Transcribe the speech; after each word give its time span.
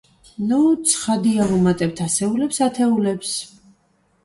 ნუ, 0.51 0.57
ცხადია 0.91 1.45
ვუმატებთ 1.51 2.03
ასეულებს 2.07 2.61
ათეულებს. 2.71 3.39